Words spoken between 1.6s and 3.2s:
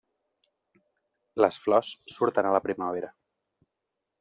flors surten a la primavera.